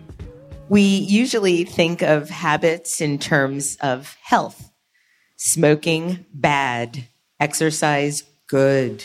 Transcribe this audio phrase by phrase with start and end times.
[0.69, 4.71] We usually think of habits in terms of health.
[5.37, 7.05] Smoking, bad.
[7.41, 9.03] Exercise, good.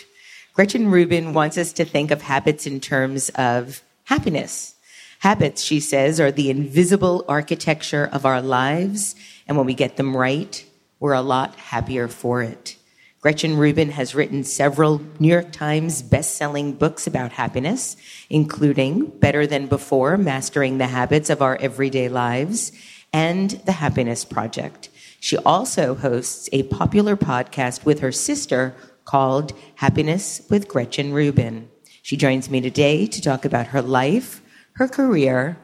[0.54, 4.76] Gretchen Rubin wants us to think of habits in terms of happiness.
[5.20, 9.16] Habits, she says, are the invisible architecture of our lives,
[9.48, 10.66] and when we get them right,
[11.00, 12.76] we're a lot happier for it.
[13.20, 17.98] Gretchen Rubin has written several New York Times best-selling books about happiness,
[18.30, 22.72] including Better Than Before, Mastering the Habits of Our Everyday Lives,
[23.12, 24.90] and The Happiness Project.
[25.20, 31.70] She also hosts a popular podcast with her sister called Happiness with Gretchen Rubin.
[32.04, 34.42] She joins me today to talk about her life,
[34.74, 35.58] her career,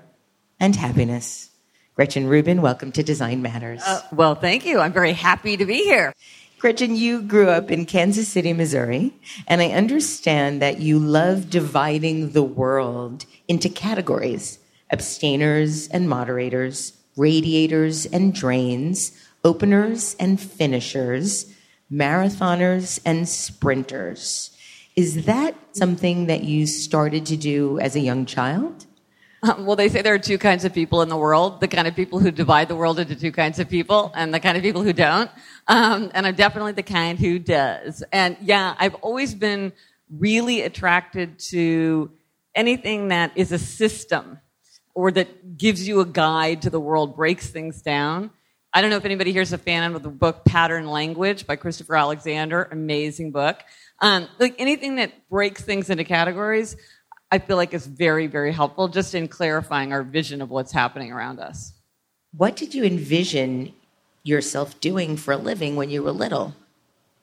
[0.60, 1.52] and happiness.
[1.96, 3.84] Gretchen Rubin, welcome to Design Matters.
[3.86, 4.80] Uh, well, thank you.
[4.80, 6.12] I'm very happy to be here.
[6.58, 9.14] Gretchen, you grew up in Kansas City, Missouri,
[9.48, 14.58] and I understand that you love dividing the world into categories
[14.92, 19.12] abstainers and moderators, radiators and drains,
[19.44, 21.54] openers and finishers,
[21.92, 24.50] marathoners and sprinters.
[24.96, 28.88] Is that something that you started to do as a young child?
[29.44, 31.86] Um, well, they say there are two kinds of people in the world the kind
[31.86, 34.64] of people who divide the world into two kinds of people, and the kind of
[34.64, 35.30] people who don't.
[35.68, 38.04] Um, and I'm definitely the kind who does.
[38.14, 39.74] And yeah, I've always been
[40.10, 42.12] really attracted to
[42.56, 44.40] anything that is a system
[44.96, 48.32] or that gives you a guide to the world, breaks things down.
[48.74, 51.58] I don't know if anybody here is a fan of the book Pattern Language by
[51.58, 52.68] Christopher Alexander.
[52.72, 53.60] Amazing book.
[54.00, 56.76] Um, like anything that breaks things into categories,
[57.34, 61.12] I feel like is very, very helpful just in clarifying our vision of what's happening
[61.12, 61.74] around us.
[62.38, 63.74] What did you envision
[64.22, 66.54] yourself doing for a living when you were little?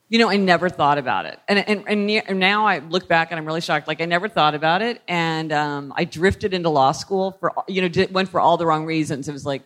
[0.09, 1.39] You know, I never thought about it.
[1.47, 3.87] And, and, and now I look back and I'm really shocked.
[3.87, 5.01] Like, I never thought about it.
[5.07, 8.87] And um, I drifted into law school for, you know, went for all the wrong
[8.87, 9.29] reasons.
[9.29, 9.63] It was like,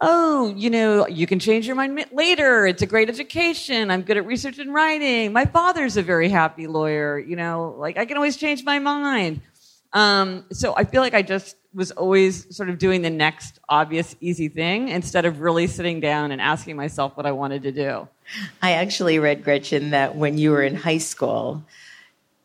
[0.00, 2.66] oh, you know, you can change your mind later.
[2.66, 3.90] It's a great education.
[3.90, 5.34] I'm good at research and writing.
[5.34, 7.18] My father's a very happy lawyer.
[7.18, 9.42] You know, like, I can always change my mind.
[9.94, 14.14] Um, so I feel like I just was always sort of doing the next obvious,
[14.20, 18.08] easy thing instead of really sitting down and asking myself what I wanted to do.
[18.60, 21.64] I actually read, Gretchen, that when you were in high school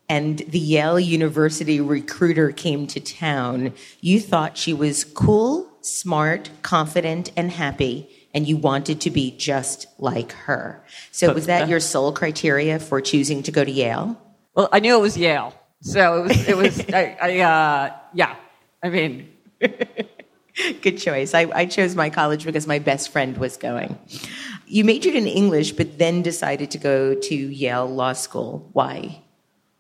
[0.08, 7.32] and the Yale University recruiter came to town, you thought she was cool, smart, confident,
[7.36, 8.10] and happy.
[8.32, 10.84] And you wanted to be just like her.
[11.12, 14.22] So, was that your sole criteria for choosing to go to Yale?
[14.54, 15.59] Well, I knew it was Yale.
[15.82, 18.36] So it was, it was I, I uh, yeah.
[18.84, 19.30] I mean,
[20.82, 21.34] good choice.
[21.34, 23.98] I, I chose my college because my best friend was going.
[24.68, 28.70] You majored in English, but then decided to go to Yale Law School.
[28.74, 29.22] Why?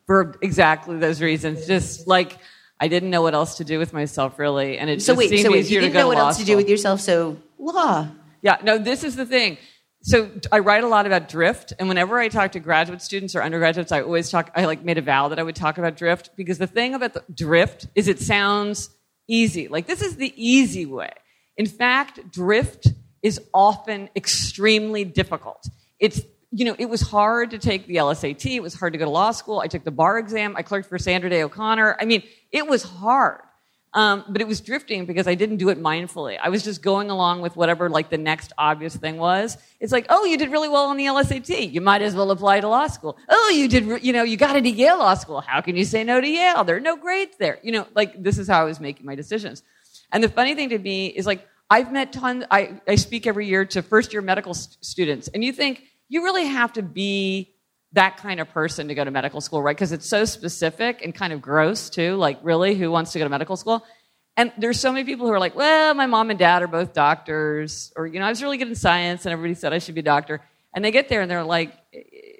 [0.05, 1.67] For exactly those reasons.
[1.67, 2.37] Just like
[2.79, 5.29] I didn't know what else to do with myself, really, and it so just wait,
[5.29, 6.45] seemed so wait, easier you to didn't go know what to else school.
[6.45, 8.07] to do with yourself, so law.
[8.41, 9.57] Yeah, no, this is the thing.
[10.01, 13.43] So I write a lot about drift, and whenever I talk to graduate students or
[13.43, 14.51] undergraduates, I always talk.
[14.55, 17.13] I like made a vow that I would talk about drift because the thing about
[17.13, 18.89] the drift is it sounds
[19.27, 19.67] easy.
[19.67, 21.11] Like this is the easy way.
[21.57, 22.87] In fact, drift
[23.21, 25.67] is often extremely difficult.
[25.99, 26.21] It's
[26.51, 28.55] you know, it was hard to take the LSAT.
[28.55, 29.59] It was hard to go to law school.
[29.59, 30.55] I took the bar exam.
[30.55, 31.97] I clerked for Sandra Day O'Connor.
[31.99, 33.41] I mean, it was hard.
[33.93, 36.37] Um, but it was drifting because I didn't do it mindfully.
[36.41, 39.57] I was just going along with whatever like the next obvious thing was.
[39.79, 41.73] It's like, oh, you did really well on the LSAT.
[41.73, 43.17] You might as well apply to law school.
[43.27, 45.41] Oh, you did, you know, you got into Yale Law School.
[45.41, 46.63] How can you say no to Yale?
[46.63, 47.57] There are no grades there.
[47.63, 49.63] You know, like this is how I was making my decisions.
[50.11, 53.47] And the funny thing to me is like, I've met tons, I, I speak every
[53.47, 57.53] year to first year medical st- students, and you think you really have to be
[57.93, 59.75] that kind of person to go to medical school, right?
[59.75, 62.15] Because it's so specific and kind of gross too.
[62.15, 63.83] Like, really, who wants to go to medical school?
[64.37, 66.93] And there's so many people who are like, well, my mom and dad are both
[66.93, 69.95] doctors, or you know, I was really good in science, and everybody said I should
[69.95, 70.41] be a doctor.
[70.73, 71.73] And they get there and they're like,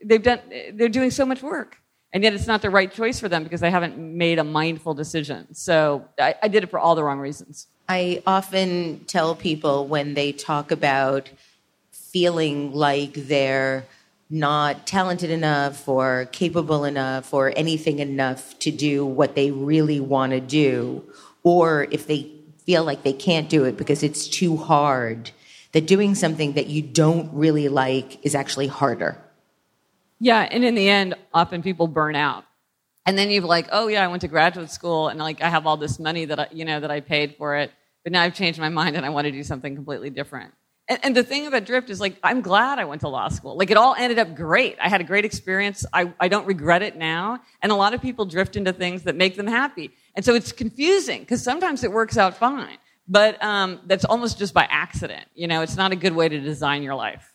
[0.06, 0.40] they've done,
[0.74, 1.78] they're doing so much work,
[2.14, 4.94] and yet it's not the right choice for them because they haven't made a mindful
[4.94, 5.54] decision.
[5.56, 7.68] So I, I did it for all the wrong reasons.
[7.90, 11.30] I often tell people when they talk about
[11.92, 13.86] feeling like they're
[14.30, 20.32] not talented enough or capable enough or anything enough to do what they really want
[20.32, 21.04] to do,
[21.44, 22.32] or if they
[22.66, 25.32] feel like they can't do it because it's too hard,
[25.72, 29.18] that doing something that you don't really like is actually harder.
[30.20, 32.46] Yeah, and in the end, often people burn out.
[33.06, 35.66] And then you're like, oh yeah, I went to graduate school and like I have
[35.66, 37.72] all this money that I, you know that I paid for it,
[38.04, 40.54] but now I've changed my mind and I want to do something completely different.
[40.90, 43.56] And, and, the thing about Drift is like, I'm glad I went to law school.
[43.56, 44.76] Like, it all ended up great.
[44.82, 45.86] I had a great experience.
[45.94, 47.40] I, I don't regret it now.
[47.62, 49.92] And a lot of people drift into things that make them happy.
[50.16, 52.78] And so it's confusing because sometimes it works out fine.
[53.08, 55.26] But um, that's almost just by accident.
[55.36, 57.34] You know, it's not a good way to design your life.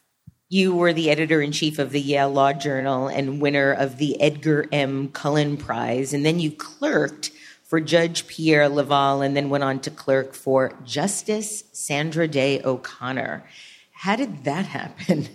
[0.48, 4.20] You were the editor in chief of the Yale Law Journal and winner of the
[4.20, 5.08] Edgar M.
[5.08, 6.12] Cullen Prize.
[6.12, 7.30] And then you clerked
[7.74, 13.44] for Judge Pierre Leval and then went on to clerk for Justice Sandra Day O'Connor.
[13.90, 15.26] How did that happen?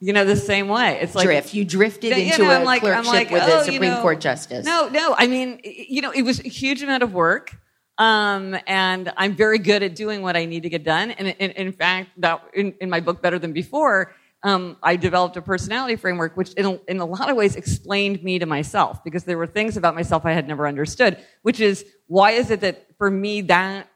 [0.00, 0.98] You know, the same way.
[1.02, 1.52] It's like drift.
[1.52, 4.00] You drifted into you know, a like, clerkship like, with oh, a Supreme you know,
[4.00, 4.64] Court justice.
[4.64, 5.14] No, no.
[5.18, 7.54] I mean, you know, it was a huge amount of work.
[7.98, 11.10] Um, and I'm very good at doing what I need to get done.
[11.10, 14.14] And in, in fact, that in, in my book, Better Than Before,
[14.46, 18.22] um, I developed a personality framework, which in a, in a lot of ways explained
[18.22, 21.84] me to myself because there were things about myself I had never understood, which is
[22.06, 23.88] why is it that for me that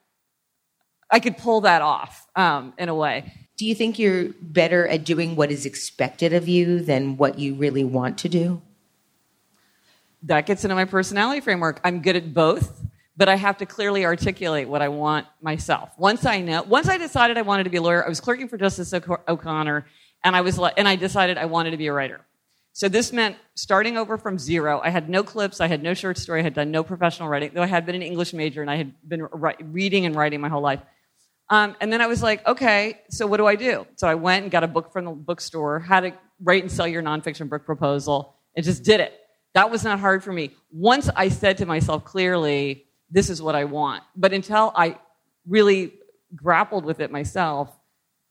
[1.09, 3.33] I could pull that off um, in a way.
[3.59, 7.55] Do you think you're better at doing what is expected of you than what you
[7.55, 8.61] really want to do?
[10.25, 11.81] That gets into my personality framework.
[11.85, 12.85] I'm good at both,
[13.17, 15.91] but I have to clearly articulate what I want myself.
[15.97, 18.49] Once I know, once I decided I wanted to be a lawyer, I was clerking
[18.49, 19.87] for Justice O'Connor
[20.25, 22.21] and I was like, and I decided I wanted to be a writer.
[22.73, 24.81] So this meant starting over from zero.
[24.83, 27.51] I had no clips, I had no short story, I had done no professional writing,
[27.53, 29.27] though I had been an English major and I had been
[29.61, 30.81] reading and writing my whole life.
[31.49, 33.87] Um, and then I was like, okay, so what do I do?
[33.97, 36.13] So I went and got a book from the bookstore, how to
[36.43, 39.15] write and sell your nonfiction book proposal, and just did it.
[39.55, 40.53] That was not hard for me.
[40.71, 44.05] Once I said to myself clearly, this is what I want.
[44.15, 44.97] But until I
[45.45, 45.95] really
[46.37, 47.77] grappled with it myself,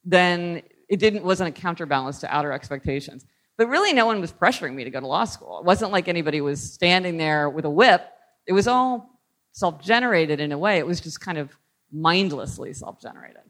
[0.06, 3.26] then it didn't wasn't a counterbalance to outer expectations.
[3.58, 5.60] But really, no one was pressuring me to go to law school.
[5.60, 8.06] It wasn't like anybody was standing there with a whip.
[8.48, 9.20] It was all
[9.52, 10.78] self-generated in a way.
[10.78, 11.56] It was just kind of
[11.92, 13.42] mindlessly self-generated.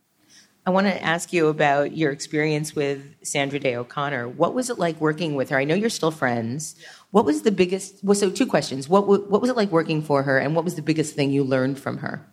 [0.65, 4.27] I want to ask you about your experience with Sandra Day O'Connor.
[4.29, 5.57] What was it like working with her?
[5.57, 6.75] I know you're still friends.
[7.11, 8.03] What was the biggest?
[8.03, 8.89] Well, so two questions.
[8.89, 11.43] What what was it like working for her, and what was the biggest thing you
[11.43, 12.27] learned from her?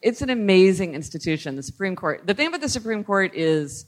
[0.00, 2.26] It's an amazing institution, the Supreme Court.
[2.26, 3.86] The thing about the Supreme Court is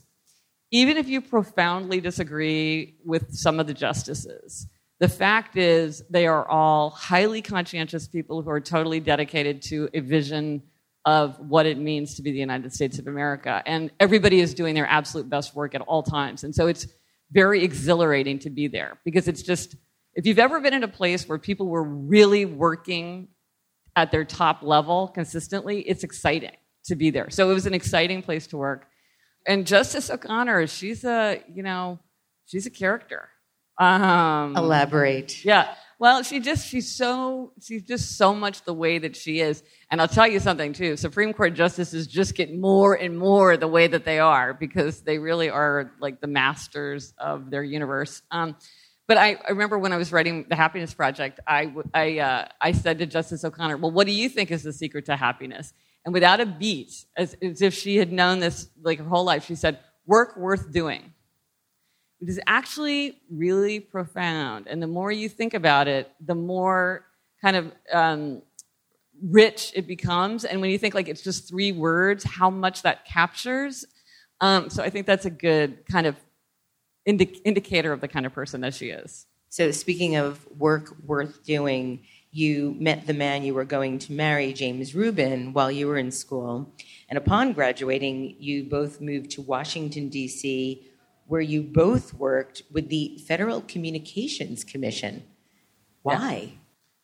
[0.71, 4.67] even if you profoundly disagree with some of the justices,
[4.99, 9.99] the fact is they are all highly conscientious people who are totally dedicated to a
[9.99, 10.63] vision
[11.05, 13.63] of what it means to be the United States of America.
[13.65, 16.43] And everybody is doing their absolute best work at all times.
[16.43, 16.87] And so it's
[17.31, 19.75] very exhilarating to be there because it's just,
[20.15, 23.29] if you've ever been in a place where people were really working
[23.95, 26.55] at their top level consistently, it's exciting
[26.85, 27.29] to be there.
[27.29, 28.87] So it was an exciting place to work
[29.47, 31.99] and Justice O'Connor, she's a, you know,
[32.45, 33.29] she's a character.
[33.79, 35.43] Um, Elaborate.
[35.45, 35.73] Yeah.
[35.99, 39.63] Well, she just she's so she's just so much the way that she is.
[39.89, 40.95] And I'll tell you something too.
[40.95, 45.17] Supreme Court justices just get more and more the way that they are because they
[45.17, 48.21] really are like the masters of their universe.
[48.29, 48.55] Um,
[49.07, 52.73] but I, I, remember when I was writing the Happiness Project, I, I, uh, I
[52.73, 55.73] said to Justice O'Connor, "Well, what do you think is the secret to happiness?"
[56.07, 59.45] And without a beat, as, as if she had known this like her whole life,
[59.45, 61.11] she said, work worth doing.
[62.21, 64.67] It is actually really profound.
[64.67, 67.03] And the more you think about it, the more
[67.41, 68.41] kind of um,
[69.21, 70.45] rich it becomes.
[70.45, 73.83] And when you think like it's just three words, how much that captures.
[74.39, 76.15] Um, so I think that's a good kind of
[77.05, 79.25] indi- indicator of the kind of person that she is.
[79.49, 82.05] So, speaking of work worth doing,
[82.37, 86.11] you met the man you were going to marry, James Rubin, while you were in
[86.11, 86.71] school.
[87.09, 90.85] And upon graduating, you both moved to Washington, D.C.,
[91.25, 95.23] where you both worked with the Federal Communications Commission.
[96.03, 96.35] Why?
[96.35, 96.59] Yeah.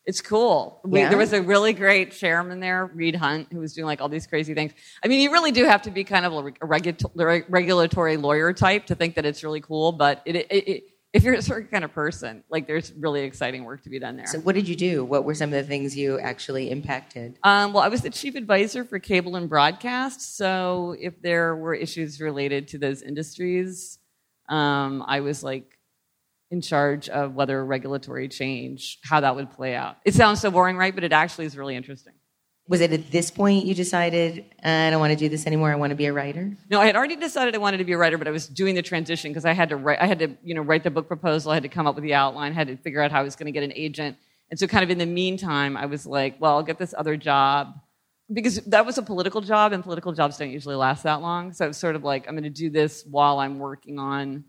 [0.06, 0.80] It's cool.
[0.84, 1.08] We, yeah.
[1.08, 4.28] There was a really great chairman there, Reed Hundt, who was doing like all these
[4.28, 4.72] crazy things.
[5.02, 8.86] I mean, you really do have to be kind of a, regu- regulatory lawyer type
[8.86, 11.84] to think that it's really cool, but it, it, it, if you're a certain kind
[11.84, 14.26] of person, like there's really exciting work to be done there.
[14.26, 15.04] So, what did you do?
[15.04, 17.38] What were some of the things you actually impacted?
[17.44, 20.36] Um, well, I was the chief advisor for cable and broadcast.
[20.36, 23.98] So, if there were issues related to those industries,
[24.48, 25.78] um, I was like
[26.50, 29.96] in charge of whether regulatory change, how that would play out.
[30.04, 30.94] It sounds so boring, right?
[30.94, 32.14] But it actually is really interesting.
[32.66, 35.74] Was it at this point you decided, I don't want to do this anymore, I
[35.74, 36.50] want to be a writer?
[36.70, 38.74] No, I had already decided I wanted to be a writer, but I was doing
[38.74, 41.06] the transition because I had to write, I had to, you know, write the book
[41.06, 43.20] proposal, I had to come up with the outline, I had to figure out how
[43.20, 44.16] I was going to get an agent.
[44.50, 47.18] And so kind of in the meantime, I was like, well, I'll get this other
[47.18, 47.74] job
[48.32, 51.52] because that was a political job and political jobs don't usually last that long.
[51.52, 54.44] So it was sort of like, I'm going to do this while I'm working on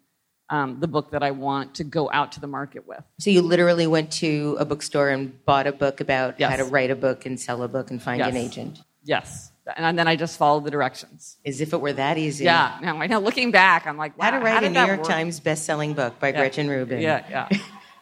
[0.49, 3.03] um, the book that I want to go out to the market with.
[3.19, 6.51] So you literally went to a bookstore and bought a book about yes.
[6.51, 8.29] how to write a book and sell a book and find yes.
[8.29, 8.79] an agent.
[9.03, 9.51] Yes.
[9.75, 11.37] And then I just followed the directions.
[11.45, 12.45] As if it were that easy.
[12.45, 12.77] Yeah.
[12.81, 14.99] Now, I know looking back, I'm like, wow, How to Write how a New York
[14.99, 15.07] work?
[15.07, 16.37] Times best-selling book by yeah.
[16.37, 17.01] Gretchen Rubin.
[17.01, 17.49] Yeah, yeah.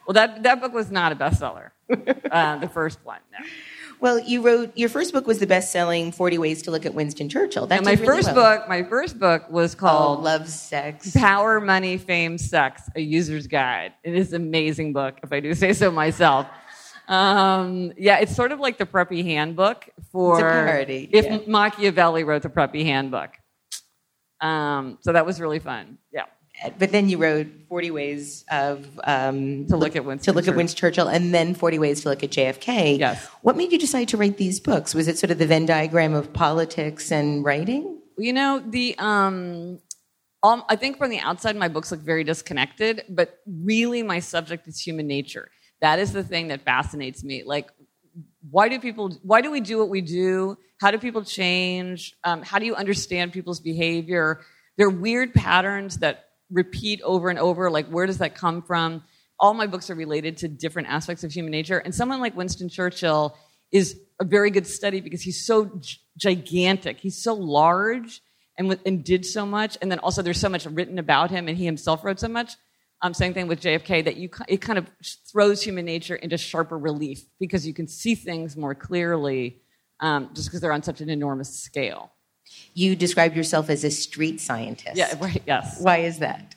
[0.06, 1.72] well, that, that book was not a bestseller,
[2.32, 3.20] uh, the first one.
[3.32, 3.46] No.
[4.04, 7.30] Well, you wrote your first book was the best-selling Forty Ways to Look at Winston
[7.30, 7.68] Churchill.
[7.68, 8.58] That and my really first well.
[8.58, 13.48] book, my first book was called oh, Love, Sex, Power, Money, Fame, Sex: A User's
[13.48, 13.94] Guide.
[14.04, 16.48] It is an amazing book, if I do say so myself.
[17.08, 21.40] Um, yeah, it's sort of like the preppy handbook for parody, if yeah.
[21.48, 23.30] Machiavelli wrote the preppy handbook.
[24.42, 25.98] Um, so that was really fun.
[26.12, 26.26] Yeah.
[26.80, 30.56] But then you wrote Forty Ways of um, To look at Winston to look at
[30.56, 33.00] Winston Churchill, and then Forty Ways to look at JFK.
[33.00, 33.26] Yes.
[33.42, 34.94] What made you decide to write these books?
[34.94, 38.00] Was it sort of the Venn diagram of politics and writing?
[38.18, 39.80] You know, the um,
[40.44, 44.68] um, I think from the outside, my books look very disconnected, but really, my subject
[44.68, 45.50] is human nature.
[45.82, 47.44] That is the thing that fascinates me.
[47.46, 47.70] Like,
[48.52, 49.18] why do people?
[49.24, 50.58] Why do we do what we do?
[50.80, 52.14] How do people change?
[52.26, 54.42] Um, how do you understand people's behavior?
[54.78, 57.70] There are weird patterns that repeat over and over.
[57.70, 59.04] Like, where does that come from?
[59.40, 62.70] All my books are related to different aspects of human nature, and someone like Winston
[62.70, 63.38] Churchill
[63.72, 65.82] is a very good study because he's so
[66.16, 67.00] gigantic.
[67.00, 68.22] He's so large
[68.58, 69.78] and, and did so much.
[69.82, 72.54] And then also there's so much written about him and he himself wrote so much.
[73.02, 74.90] Um, same thing with JFK that you, it kind of
[75.30, 79.62] throws human nature into sharper relief because you can see things more clearly
[80.00, 82.13] um, just because they're on such an enormous scale.
[82.74, 84.96] You describe yourself as a street scientist.
[84.96, 85.80] Yeah, right, yes.
[85.82, 86.56] Why is that?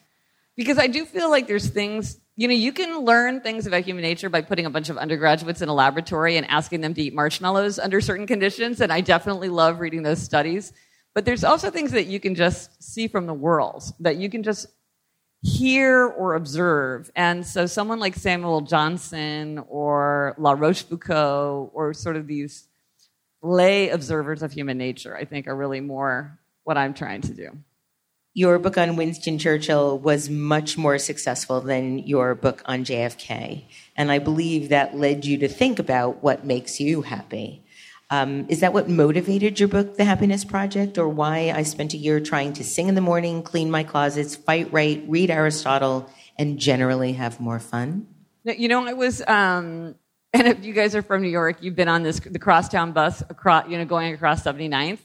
[0.56, 4.02] Because I do feel like there's things, you know, you can learn things about human
[4.02, 7.14] nature by putting a bunch of undergraduates in a laboratory and asking them to eat
[7.14, 8.80] marshmallows under certain conditions.
[8.80, 10.72] And I definitely love reading those studies.
[11.14, 14.42] But there's also things that you can just see from the world, that you can
[14.42, 14.66] just
[15.42, 17.10] hear or observe.
[17.14, 22.65] And so someone like Samuel Johnson or La Rochefoucauld or sort of these
[23.46, 27.58] lay observers of human nature, I think are really more what I'm trying to do.
[28.34, 33.64] Your book on Winston Churchill was much more successful than your book on JFK.
[33.96, 37.62] And I believe that led you to think about what makes you happy.
[38.10, 41.96] Um, is that what motivated your book, The Happiness Project, or why I spent a
[41.96, 46.58] year trying to sing in the morning, clean my closets, fight right, read Aristotle, and
[46.58, 48.06] generally have more fun?
[48.44, 49.96] You know, I was, um,
[50.38, 53.22] and if you guys are from New York, you've been on this the crosstown bus,
[53.22, 54.98] across, you know, going across 79th,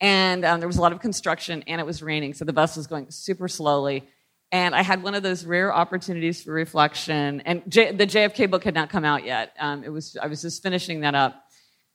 [0.00, 2.76] and um, there was a lot of construction, and it was raining, so the bus
[2.76, 4.08] was going super slowly.
[4.50, 7.42] And I had one of those rare opportunities for reflection.
[7.42, 9.54] And J- the JFK book had not come out yet.
[9.58, 11.42] Um, it was I was just finishing that up.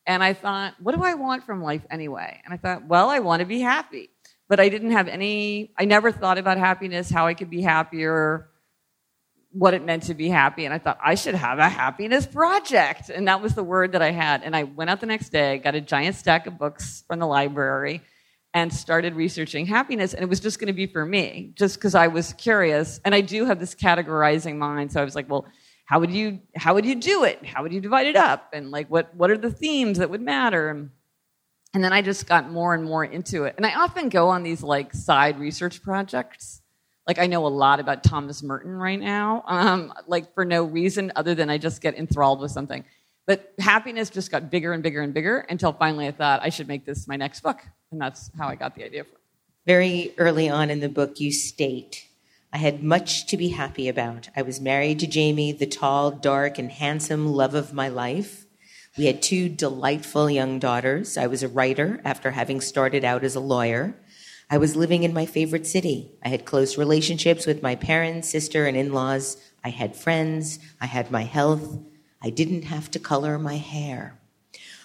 [0.05, 2.41] And I thought, what do I want from life anyway?
[2.45, 4.09] And I thought, well, I want to be happy.
[4.47, 8.47] But I didn't have any, I never thought about happiness, how I could be happier,
[9.57, 10.65] what it meant to be happy.
[10.65, 13.09] And I thought, I should have a happiness project.
[13.09, 14.43] And that was the word that I had.
[14.43, 17.25] And I went out the next day, got a giant stack of books from the
[17.25, 18.01] library,
[18.53, 20.13] and started researching happiness.
[20.13, 22.99] And it was just going to be for me, just because I was curious.
[23.03, 24.91] And I do have this categorizing mind.
[24.91, 25.47] So I was like, well,
[25.87, 28.71] how would you how would you do it how would you divide it up and
[28.71, 30.89] like what what are the themes that would matter and,
[31.73, 34.63] then i just got more and more into it and i often go on these
[34.63, 36.61] like side research projects
[37.07, 41.11] Like I know a lot about Thomas Merton right now, um, like for no reason
[41.15, 42.83] other than I just get enthralled with something.
[43.25, 46.67] But happiness just got bigger and bigger and bigger until finally I thought I should
[46.67, 47.61] make this my next book,
[47.91, 49.21] and that's how I got the idea for it.
[49.65, 52.07] Very early on in the book, you state,
[52.53, 54.29] I had much to be happy about.
[54.35, 58.45] I was married to Jamie, the tall, dark, and handsome love of my life.
[58.97, 61.17] We had two delightful young daughters.
[61.17, 63.93] I was a writer after having started out as a lawyer.
[64.49, 66.13] I was living in my favorite city.
[66.23, 69.35] I had close relationships with my parents, sister, and in laws.
[69.61, 70.59] I had friends.
[70.79, 71.79] I had my health.
[72.21, 74.17] I didn't have to color my hair.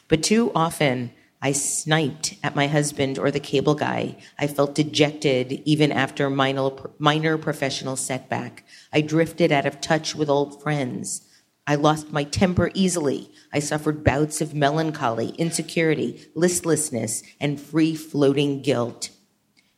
[0.09, 4.17] But too often, I sniped at my husband or the cable guy.
[4.39, 8.65] I felt dejected even after minor, minor professional setback.
[8.93, 11.23] I drifted out of touch with old friends.
[11.69, 13.31] I lost my temper easily.
[13.53, 19.11] I suffered bouts of melancholy, insecurity, listlessness, and free floating guilt.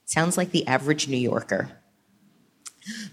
[0.05, 1.71] Sounds like the average New Yorker.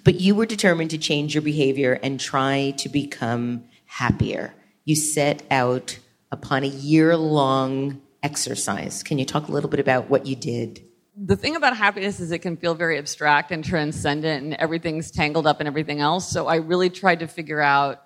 [0.04, 4.54] But you were determined to change your behavior and try to become happier.
[4.84, 6.00] You set out
[6.32, 9.04] upon a year long exercise.
[9.04, 10.84] Can you talk a little bit about what you did?
[11.16, 15.46] The thing about happiness is it can feel very abstract and transcendent, and everything's tangled
[15.46, 16.30] up in everything else.
[16.30, 18.02] So I really tried to figure out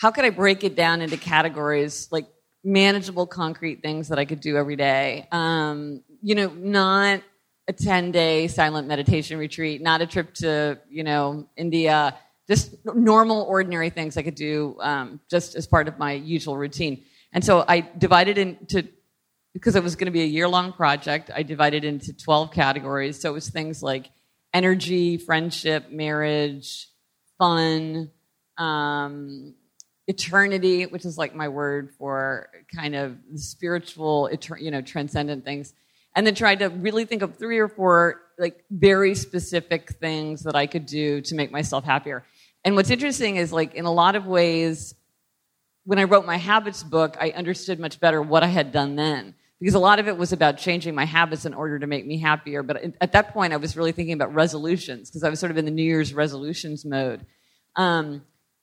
[0.00, 2.26] how could I break it down into categories like
[2.64, 5.26] manageable, concrete things that I could do every day.
[5.32, 7.22] Um, you know, not
[7.68, 13.42] a 10 day silent meditation retreat, not a trip to, you know, India, just normal,
[13.42, 17.04] ordinary things I could do um, just as part of my usual routine.
[17.32, 18.88] And so I divided into,
[19.54, 23.20] because it was going to be a year long project, I divided into 12 categories.
[23.20, 24.10] So it was things like
[24.52, 26.88] energy, friendship, marriage,
[27.38, 28.10] fun,
[28.58, 29.54] um,
[30.08, 35.72] eternity, which is like my word for kind of spiritual, you know, transcendent things
[36.14, 40.56] and then tried to really think of three or four like very specific things that
[40.56, 42.24] I could do to make myself happier.
[42.64, 44.94] And what's interesting is like in a lot of ways,
[45.84, 49.34] when I wrote my habits book, I understood much better what I had done then.
[49.58, 52.18] Because a lot of it was about changing my habits in order to make me
[52.18, 52.64] happier.
[52.64, 55.56] But at that point, I was really thinking about resolutions because I was sort of
[55.56, 57.24] in the New Year's resolutions mode.
[57.76, 58.22] Um,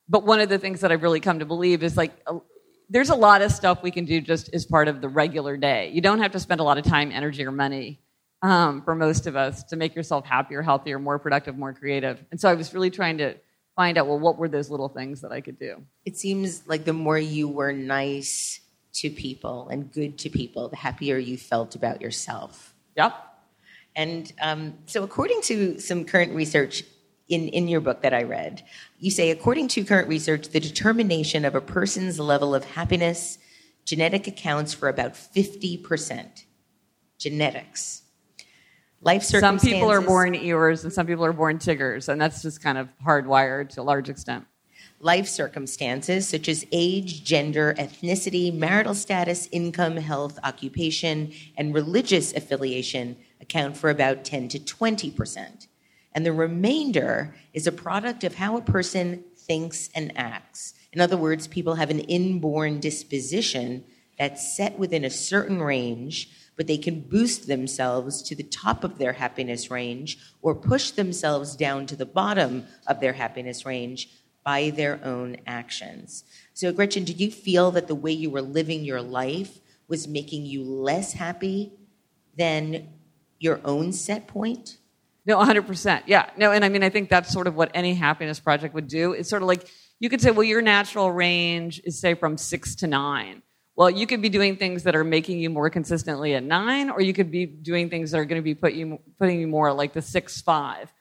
[0.09, 2.11] but one of the things that I've really come to believe is like
[2.89, 5.91] there's a lot of stuff we can do just as part of the regular day.
[5.93, 7.99] You don't have to spend a lot of time, energy, or money
[8.41, 12.23] um, for most of us to make yourself happier, healthier, more productive, more creative.
[12.31, 13.35] And so I was really trying to
[13.75, 15.83] find out well, what were those little things that I could do?
[16.05, 18.59] It seems like the more you were nice
[18.93, 22.73] to people and good to people, the happier you felt about yourself.
[22.97, 23.13] Yep.
[23.95, 26.83] And um, so, according to some current research,
[27.29, 28.63] in, in your book that I read.
[28.99, 33.37] You say, according to current research, the determination of a person's level of happiness,
[33.85, 36.43] genetic accounts for about 50%.
[37.17, 38.03] Genetics.
[39.01, 39.69] Life circumstances.
[39.69, 42.77] Some people are born Eeyores and some people are born Tiggers, and that's just kind
[42.77, 44.45] of hardwired to a large extent.
[44.99, 53.15] Life circumstances such as age, gender, ethnicity, marital status, income, health, occupation, and religious affiliation
[53.39, 55.68] account for about 10 to 20 percent
[56.19, 60.73] and the remainder is a product of how a person thinks and acts.
[60.91, 63.85] In other words, people have an inborn disposition
[64.17, 68.97] that's set within a certain range, but they can boost themselves to the top of
[68.97, 74.09] their happiness range or push themselves down to the bottom of their happiness range
[74.43, 76.25] by their own actions.
[76.53, 80.45] So, Gretchen, did you feel that the way you were living your life was making
[80.45, 81.71] you less happy
[82.35, 82.89] than
[83.39, 84.79] your own set point?
[85.25, 86.03] No, 100%.
[86.07, 86.29] Yeah.
[86.37, 89.13] No, and I mean, I think that's sort of what any happiness project would do.
[89.13, 92.75] It's sort of like you could say, well, your natural range is, say, from six
[92.77, 93.41] to nine.
[93.75, 97.01] Well, you could be doing things that are making you more consistently at nine, or
[97.01, 99.71] you could be doing things that are going to be put you, putting you more
[99.73, 100.91] like the six, five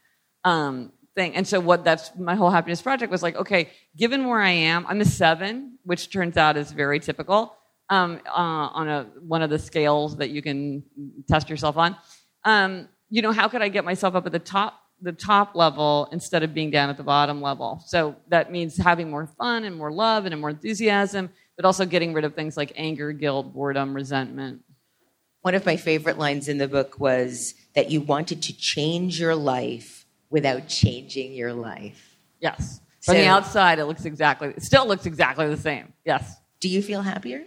[0.44, 1.35] um, thing.
[1.35, 4.87] And so, what that's my whole happiness project was like, okay, given where I am,
[4.87, 7.57] I'm a seven, which turns out is very typical
[7.90, 10.83] um, uh, on a, one of the scales that you can
[11.28, 11.96] test yourself on.
[12.44, 16.09] Um, you know, how could I get myself up at the top the top level
[16.12, 17.83] instead of being down at the bottom level.
[17.87, 22.12] So that means having more fun and more love and more enthusiasm, but also getting
[22.12, 24.62] rid of things like anger, guilt, boredom, resentment.
[25.42, 29.37] One of my favorite lines in the book was that you wanted to change your
[29.37, 32.16] life without changing your life.
[32.40, 32.81] Yes.
[33.03, 35.92] From so, the outside, it looks exactly, it still looks exactly the same.
[36.05, 36.37] Yes.
[36.61, 37.44] Do you feel happier?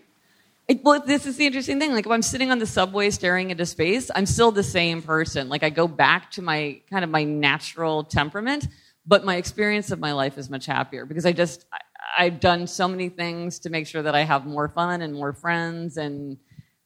[0.72, 1.92] It, well, this is the interesting thing.
[1.92, 5.50] Like, if I'm sitting on the subway staring into space, I'm still the same person.
[5.50, 8.70] Like, I go back to my kind of my natural temperament,
[9.06, 11.80] but my experience of my life is much happier because I just, I,
[12.18, 15.34] I've done so many things to make sure that I have more fun and more
[15.34, 16.38] friends and,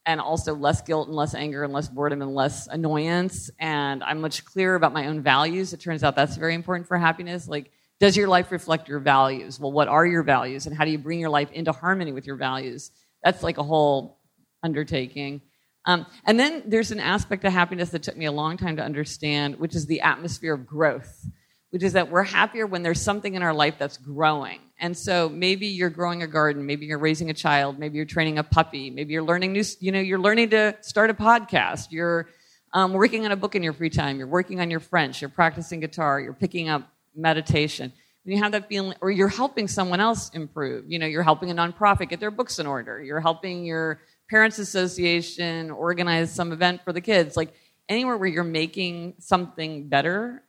[0.07, 3.51] and also less guilt and less anger and less boredom and less annoyance.
[3.59, 5.73] And I'm much clearer about my own values.
[5.73, 7.47] It turns out that's very important for happiness.
[7.47, 7.69] Like,
[7.99, 9.59] does your life reflect your values?
[9.59, 12.25] Well, what are your values and how do you bring your life into harmony with
[12.25, 12.89] your values?
[13.25, 14.19] That's like a whole
[14.63, 15.41] undertaking.
[15.83, 18.83] Um, and then there's an aspect of happiness that took me a long time to
[18.83, 21.27] understand, which is the atmosphere of growth
[21.75, 24.61] which is that we're happier when there's something in our life that's growing.
[24.79, 28.37] And so maybe you're growing a garden, maybe you're raising a child, maybe you're training
[28.37, 32.29] a puppy, maybe you're learning new, you know, you're learning to start a podcast, you're
[32.71, 35.29] um, working on a book in your free time, you're working on your French, you're
[35.29, 37.91] practicing guitar, you're picking up meditation.
[38.25, 41.53] You have that feeling, or you're helping someone else improve, you know, you're helping a
[41.53, 46.91] nonprofit get their books in order, you're helping your parents association organize some event for
[46.91, 47.53] the kids, like
[47.87, 50.41] anywhere where you're making something better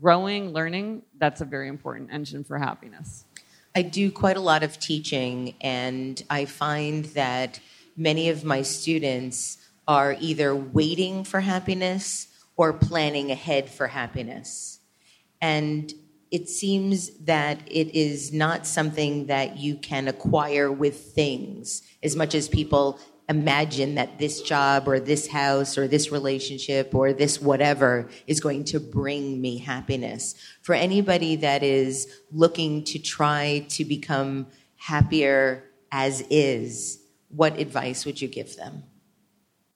[0.00, 3.24] growing, learning, that's a very important engine for happiness.
[3.74, 7.60] I do quite a lot of teaching, and I find that
[7.96, 14.80] many of my students are either waiting for happiness or planning ahead for happiness.
[15.40, 15.92] And
[16.30, 22.34] it seems that it is not something that you can acquire with things as much
[22.34, 28.08] as people imagine that this job or this house or this relationship or this whatever
[28.26, 30.34] is going to bring me happiness.
[30.62, 38.20] For anybody that is looking to try to become happier as is, what advice would
[38.20, 38.84] you give them?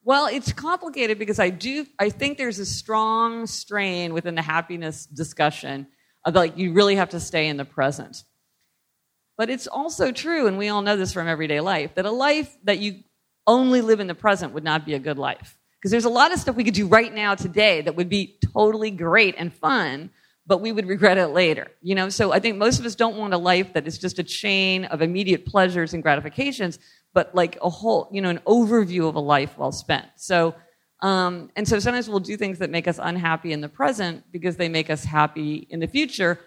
[0.05, 5.07] Well, it's complicated because I do I think there's a strong strain within the happiness
[5.07, 5.87] discussion
[6.27, 8.25] like you really have to stay in the present.
[9.39, 12.55] But it's also true, and we all know this from everyday life, that a life
[12.65, 13.03] that you
[13.47, 15.57] only live in the present would not be a good life.
[15.79, 18.39] Because there's a lot of stuff we could do right now today that would be
[18.53, 20.11] totally great and fun,
[20.47, 21.69] but we would regret it later.
[21.81, 24.19] You know, so I think most of us don't want a life that is just
[24.19, 26.79] a chain of immediate pleasures and gratifications,
[27.15, 30.07] but like a whole, you know, an overview of a life well spent.
[30.17, 30.55] So,
[31.03, 34.57] um, and so sometimes we'll do things that make us unhappy in the present because
[34.57, 36.39] they make us happy in the future,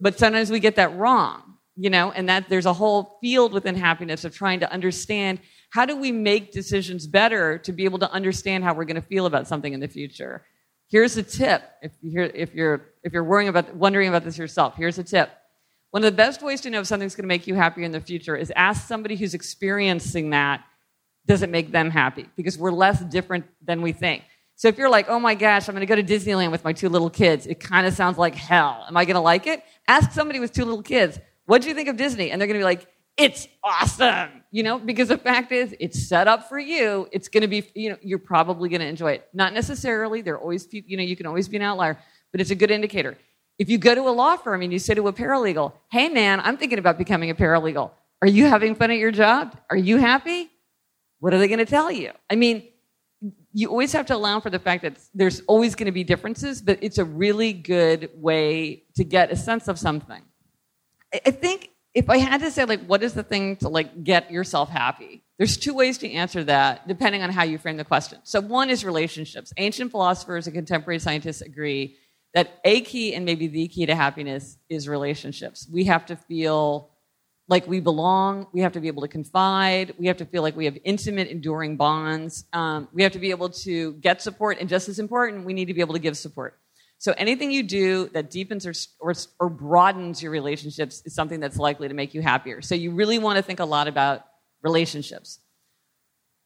[0.00, 3.76] but sometimes we get that wrong, you know, and that there's a whole field within
[3.76, 8.10] happiness of trying to understand how do we make decisions better to be able to
[8.10, 10.42] understand how we're going to feel about something in the future?
[10.88, 14.74] Here's a tip if you're, if you're, if you're worrying about, wondering about this yourself.
[14.76, 15.30] Here's a tip.
[15.90, 17.92] One of the best ways to know if something's going to make you happier in
[17.92, 20.64] the future is ask somebody who's experiencing that,
[21.26, 22.26] does it make them happy?
[22.36, 24.24] Because we're less different than we think.
[24.56, 26.72] So if you're like, oh my gosh, I'm going to go to Disneyland with my
[26.72, 28.84] two little kids, it kind of sounds like hell.
[28.86, 29.62] Am I going to like it?
[29.88, 32.30] Ask somebody with two little kids, what do you think of Disney?
[32.30, 36.08] And they're going to be like, it's awesome, you know, because the fact is, it's
[36.08, 37.08] set up for you.
[37.12, 39.28] It's going to be, you know, you're probably going to enjoy it.
[39.34, 40.22] Not necessarily.
[40.22, 41.98] There are always, you know, you can always be an outlier,
[42.32, 43.16] but it's a good indicator.
[43.58, 46.40] If you go to a law firm and you say to a paralegal, hey man,
[46.40, 47.90] I'm thinking about becoming a paralegal.
[48.22, 49.56] Are you having fun at your job?
[49.70, 50.49] Are you happy?
[51.20, 52.10] What are they going to tell you?
[52.28, 52.66] I mean,
[53.52, 56.62] you always have to allow for the fact that there's always going to be differences,
[56.62, 60.22] but it's a really good way to get a sense of something.
[61.12, 64.30] I think if I had to say, like, what is the thing to like get
[64.30, 65.22] yourself happy?
[65.38, 68.18] There's two ways to answer that, depending on how you frame the question.
[68.22, 69.52] So one is relationships.
[69.56, 71.96] Ancient philosophers and contemporary scientists agree
[72.32, 75.68] that a key and maybe the key to happiness is relationships.
[75.70, 76.90] We have to feel
[77.50, 78.46] like we belong.
[78.52, 79.92] We have to be able to confide.
[79.98, 82.44] We have to feel like we have intimate, enduring bonds.
[82.52, 85.66] Um, we have to be able to get support, and just as important, we need
[85.66, 86.58] to be able to give support.
[86.98, 91.56] So anything you do that deepens or, or, or, broadens your relationships is something that's
[91.56, 92.60] likely to make you happier.
[92.60, 94.26] So you really want to think a lot about
[94.62, 95.40] relationships.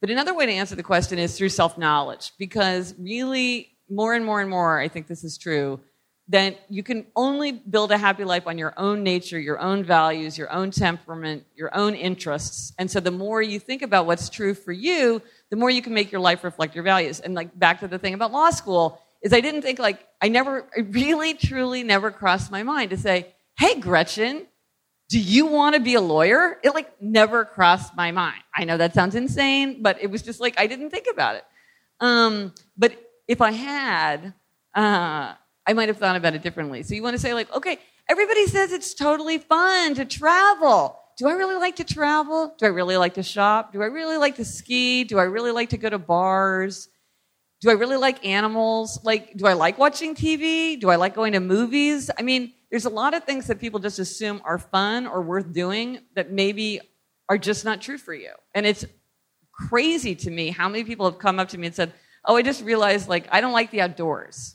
[0.00, 4.24] But another way to answer the question is through self knowledge, because really, more and
[4.24, 5.80] more and more, I think this is true,
[6.28, 10.38] that you can only build a happy life on your own nature, your own values,
[10.38, 12.72] your own temperament, your own interests.
[12.78, 15.92] And so the more you think about what's true for you, the more you can
[15.92, 17.20] make your life reflect your values.
[17.20, 20.28] And like back to the thing about law school, is I didn't think like, I
[20.28, 24.46] never, I really, truly never crossed my mind to say, hey, Gretchen,
[25.10, 26.58] do you want to be a lawyer?
[26.62, 28.42] It like never crossed my mind.
[28.54, 31.44] I know that sounds insane, but it was just like, I didn't think about it.
[32.00, 32.92] Um, but
[33.28, 34.34] if I had,
[34.74, 35.34] uh,
[35.66, 36.82] I might have thought about it differently.
[36.82, 41.00] So you want to say like, okay, everybody says it's totally fun to travel.
[41.16, 42.54] Do I really like to travel?
[42.58, 43.72] Do I really like to shop?
[43.72, 45.04] Do I really like to ski?
[45.04, 46.88] Do I really like to go to bars?
[47.64, 49.02] do I really like animals?
[49.04, 50.78] Like, do I like watching TV?
[50.78, 52.10] Do I like going to movies?
[52.18, 55.50] I mean, there's a lot of things that people just assume are fun or worth
[55.50, 56.80] doing that maybe
[57.26, 58.32] are just not true for you.
[58.54, 58.84] And it's
[59.50, 61.94] crazy to me how many people have come up to me and said,
[62.26, 64.53] Oh, I just realized, like, I don't like the outdoors.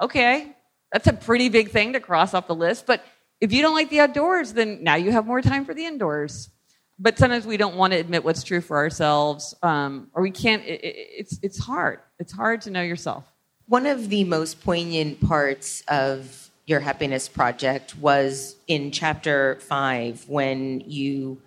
[0.00, 0.54] Okay,
[0.92, 2.86] that's a pretty big thing to cross off the list.
[2.86, 3.04] But
[3.40, 6.50] if you don't like the outdoors, then now you have more time for the indoors.
[6.98, 10.64] but sometimes we don't want to admit what's true for ourselves, um, or we can't.
[10.64, 12.00] It, it, it's it's hard.
[12.18, 13.24] It's hard to know yourself.
[13.66, 20.80] One of the most poignant parts of your happiness project was in chapter five when
[20.86, 21.40] you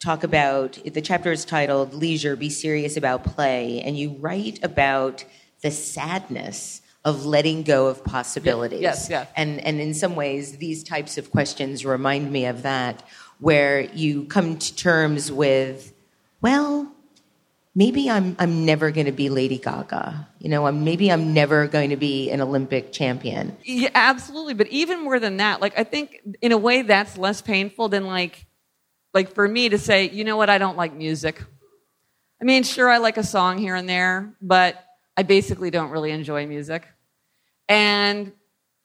[0.00, 5.24] talk about the chapter is titled Leisure, Be Serious About Play, and you write about
[5.62, 8.80] the sadness of letting go of possibilities.
[8.80, 9.28] Yes, yes.
[9.36, 13.04] And, and in some ways, these types of questions remind me of that,
[13.38, 15.94] where you come to terms with,
[16.40, 16.92] well,
[17.76, 20.26] maybe I'm, I'm never going to be Lady Gaga.
[20.40, 23.56] You know, I'm, maybe I'm never going to be an Olympic champion.
[23.62, 24.54] Yeah, absolutely.
[24.54, 28.06] But even more than that, like I think in a way that's less painful than
[28.06, 28.46] like,
[29.14, 31.40] like for me to say, you know what, I don't like music.
[32.42, 34.82] I mean, sure, I like a song here and there, but
[35.16, 36.88] I basically don't really enjoy music.
[37.68, 38.32] And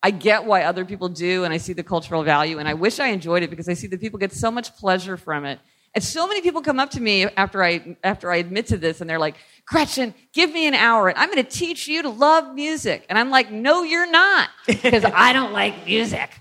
[0.03, 2.99] I get why other people do, and I see the cultural value, and I wish
[2.99, 5.59] I enjoyed it because I see that people get so much pleasure from it.
[5.93, 9.01] And so many people come up to me after I, after I admit to this,
[9.01, 12.09] and they're like, Gretchen, give me an hour, and I'm going to teach you to
[12.09, 13.05] love music.
[13.09, 16.31] And I'm like, no, you're not, because I don't like music.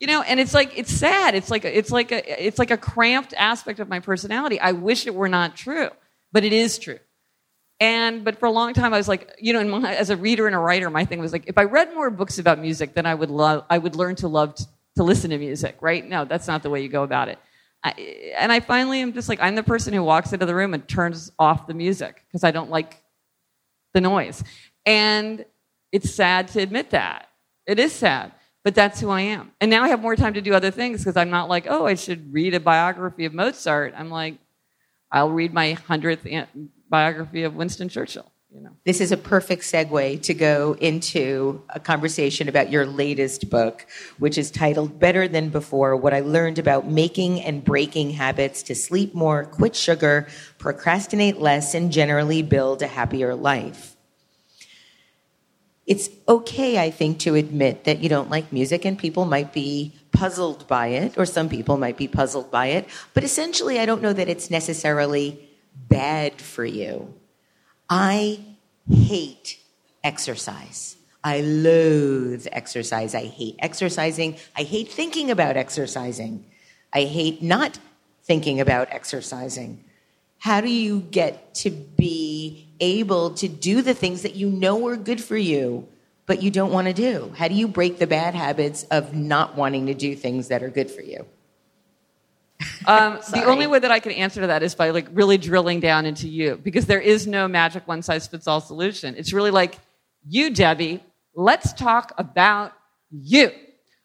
[0.00, 1.34] You know, and it's like it's sad.
[1.34, 4.60] It's like it's like a it's like a cramped aspect of my personality.
[4.60, 5.88] I wish it were not true,
[6.32, 6.98] but it is true.
[7.80, 10.46] And but for a long time, I was like, you know, my, as a reader
[10.46, 13.06] and a writer, my thing was like, if I read more books about music, then
[13.06, 14.64] I would love, I would learn to love t-
[14.96, 15.76] to listen to music.
[15.80, 16.08] Right?
[16.08, 17.38] No, that's not the way you go about it.
[17.82, 17.90] I,
[18.38, 20.88] and I finally am just like, I'm the person who walks into the room and
[20.88, 23.02] turns off the music because I don't like
[23.92, 24.42] the noise.
[24.86, 25.44] And
[25.92, 27.28] it's sad to admit that.
[27.66, 28.32] It is sad,
[28.62, 29.52] but that's who I am.
[29.60, 31.86] And now I have more time to do other things because I'm not like, oh,
[31.86, 33.94] I should read a biography of Mozart.
[33.96, 34.36] I'm like,
[35.10, 36.26] I'll read my hundredth
[36.88, 38.30] biography of Winston Churchill.
[38.54, 38.70] You know.
[38.84, 43.84] This is a perfect segue to go into a conversation about your latest book,
[44.18, 48.76] which is titled Better Than Before What I Learned About Making and Breaking Habits to
[48.76, 53.96] Sleep More, Quit Sugar, Procrastinate Less, and Generally Build a Happier Life.
[55.84, 59.92] It's okay, I think, to admit that you don't like music and people might be
[60.12, 64.00] puzzled by it, or some people might be puzzled by it, but essentially, I don't
[64.00, 67.14] know that it's necessarily bad for you.
[67.88, 68.40] I
[68.90, 69.58] hate
[70.02, 70.96] exercise.
[71.22, 73.14] I loathe exercise.
[73.14, 74.36] I hate exercising.
[74.56, 76.44] I hate thinking about exercising.
[76.92, 77.78] I hate not
[78.24, 79.84] thinking about exercising.
[80.38, 84.96] How do you get to be able to do the things that you know are
[84.96, 85.88] good for you,
[86.26, 87.32] but you don't want to do?
[87.36, 90.68] How do you break the bad habits of not wanting to do things that are
[90.68, 91.26] good for you?
[92.86, 95.80] Um, the only way that I can answer to that is by like really drilling
[95.80, 99.14] down into you, because there is no magic one size fits all solution.
[99.16, 99.78] It's really like
[100.28, 101.02] you, Debbie.
[101.34, 102.72] Let's talk about
[103.10, 103.50] you.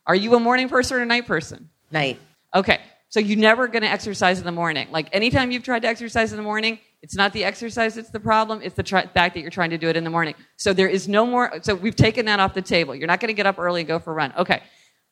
[0.06, 1.70] Are you a morning person or a night person?
[1.92, 2.20] Night.
[2.56, 2.80] Okay.
[3.10, 4.88] So you're never going to exercise in the morning.
[4.92, 8.20] Like anytime you've tried to exercise in the morning, it's not the exercise that's the
[8.20, 8.62] problem.
[8.62, 10.36] It's the tr- fact that you're trying to do it in the morning.
[10.58, 11.60] So there is no more.
[11.62, 12.94] So we've taken that off the table.
[12.94, 14.34] You're not going to get up early and go for a run.
[14.38, 14.62] Okay.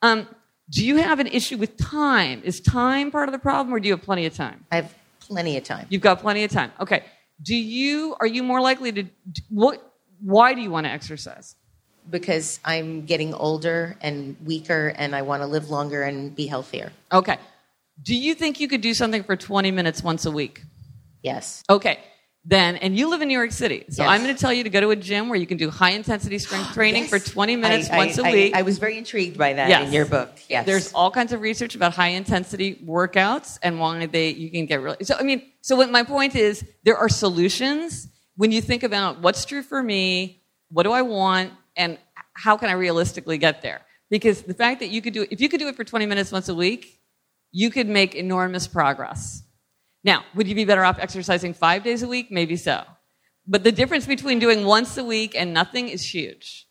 [0.02, 0.28] Um,
[0.70, 2.42] do you have an issue with time?
[2.44, 4.64] Is time part of the problem, or do you have plenty of time?
[4.70, 5.86] I have plenty of time.
[5.88, 6.72] You've got plenty of time.
[6.80, 7.04] Okay.
[7.42, 9.04] Do you are you more likely to
[9.48, 9.82] what?
[10.20, 11.54] Why do you want to exercise?
[12.10, 16.92] Because I'm getting older and weaker, and I want to live longer and be healthier.
[17.12, 17.38] Okay.
[18.02, 20.62] Do you think you could do something for 20 minutes once a week?
[21.22, 21.62] Yes.
[21.68, 21.98] Okay
[22.44, 24.10] then, and you live in New York City, so Yes.
[24.10, 25.90] I'm going to tell you to go to a gym where you can do high
[25.90, 27.10] intensity strength training Yes.
[27.10, 28.54] for 20 minutes I- once I- a week.
[28.54, 29.86] I, I was very intrigued by that Yes.
[29.88, 30.30] in your book.
[30.48, 30.64] Yes.
[30.64, 34.80] There's all kinds of research about high intensity workouts and why they you can get
[34.80, 34.98] really.
[35.02, 39.20] So I mean, so what my point is, there are solutions when you think about
[39.20, 41.98] what's true for me, what do I want, and
[42.34, 43.82] how can I realistically get there.
[44.10, 46.06] Because the fact that you could do it, if you could do it for 20
[46.06, 47.00] minutes once a week,
[47.50, 49.42] you could make enormous progress.
[50.04, 52.30] Now, would you be better off exercising five days a week?
[52.30, 52.84] Maybe so.
[53.46, 56.66] But the difference between doing once a week and nothing is huge.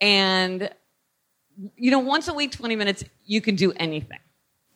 [0.00, 0.70] And,
[1.76, 4.18] you know, once a week, 20 minutes, you can do anything.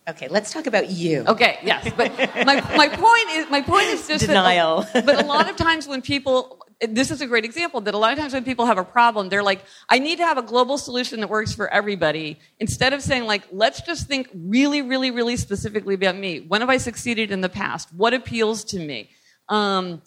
[0.08, 1.24] okay, let's talk about you.
[1.26, 1.92] Okay, yes.
[1.96, 4.82] But my, my point is, my point is just Denial.
[4.92, 7.98] That, but a lot of times when people, this is a great example, that a
[7.98, 10.42] lot of times when people have a problem, they're like, I need to have a
[10.42, 12.38] global solution that works for everybody.
[12.58, 16.40] Instead of saying like, let's just think really, really, really specifically about me.
[16.40, 17.92] When have I succeeded in the past?
[17.94, 19.10] What appeals to me?
[19.48, 20.02] Um,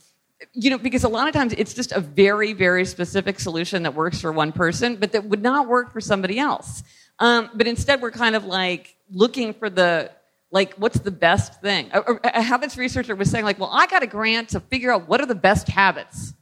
[0.53, 3.93] you know, because a lot of times it's just a very, very specific solution that
[3.93, 6.83] works for one person, but that would not work for somebody else.
[7.19, 10.11] Um, but instead, we're kind of like looking for the
[10.51, 11.89] like, what's the best thing?
[11.93, 15.07] A, a- habits researcher was saying like, well, I got a grant to figure out
[15.07, 16.33] what are the best habits,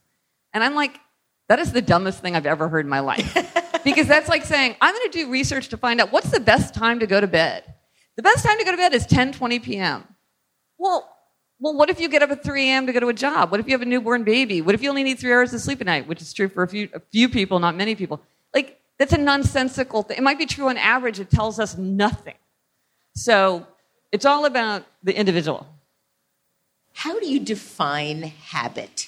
[0.54, 1.00] and I'm like,
[1.50, 3.36] that is the dumbest thing I've ever heard in my life,
[3.84, 6.74] because that's like saying I'm going to do research to find out what's the best
[6.74, 7.64] time to go to bed.
[8.16, 10.04] The best time to go to bed is 10, 20 p.m.
[10.78, 11.10] Well,
[11.60, 12.88] Well, what if you get up at 3 a.m.
[12.88, 13.52] to go to a job?
[13.52, 14.62] What if you have a newborn baby?
[14.62, 16.64] What if you only need three hours of sleep a night, which is true for
[16.64, 18.20] a few, a few people, not many people?
[18.54, 20.18] Like, that's a nonsensical thing.
[20.18, 22.36] It might be true on average, it tells us nothing.
[23.16, 23.66] So,
[24.12, 25.68] it's all about the individual.
[26.94, 29.08] How do you define habit?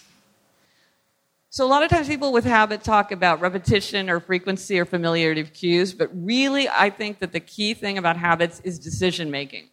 [1.54, 5.39] So, a lot of times people with habit talk about repetition or frequency or familiarity
[5.39, 9.70] of cues, but really, I think that the key thing about habits is decision making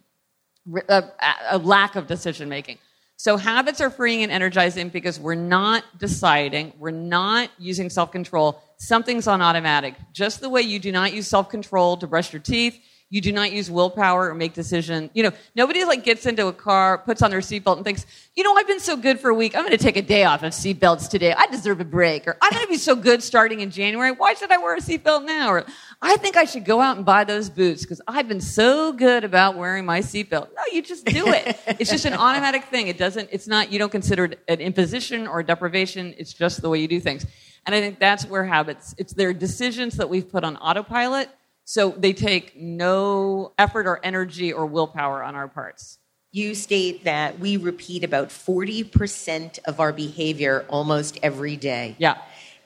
[0.90, 2.77] uh, a, a lack of decision making.
[3.16, 8.62] So habits are freeing and energizing because we're not deciding, we're not using self control.
[8.77, 9.95] Something's on automatic.
[10.12, 12.79] Just the way you do not use self control to brush your teeth,
[13.11, 15.11] you do not use willpower or make decision.
[15.14, 18.44] You know, nobody like gets into a car, puts on their seatbelt, and thinks, you
[18.44, 19.57] know, I've been so good for a week.
[19.57, 21.35] I'm going to take a day off of seatbelts today.
[21.37, 22.29] I deserve a break.
[22.29, 24.12] Or I'm going to be so good starting in January.
[24.12, 25.51] Why should I wear a seatbelt now?
[25.51, 25.64] Or
[26.01, 29.25] I think I should go out and buy those boots because I've been so good
[29.25, 30.49] about wearing my seatbelt.
[30.55, 31.59] No, you just do it.
[31.66, 32.87] it's just an automatic thing.
[32.87, 33.29] It doesn't.
[33.33, 33.73] It's not.
[33.73, 36.14] You don't consider it an imposition or a deprivation.
[36.16, 37.27] It's just the way you do things.
[37.66, 38.94] And I think that's where habits.
[38.99, 41.29] It's their decisions that we've put on autopilot
[41.71, 46.01] so they take no effort or energy or willpower on our parts.
[46.33, 51.95] You state that we repeat about 40% of our behavior almost every day.
[51.99, 52.19] Yeah.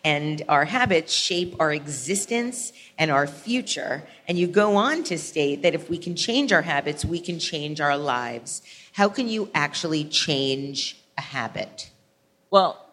[0.07, 4.05] And our habits shape our existence and our future.
[4.27, 7.39] And you go on to state that if we can change our habits, we can
[7.39, 8.63] change our lives.
[8.95, 11.91] How can you actually change a habit?
[12.51, 12.84] Well,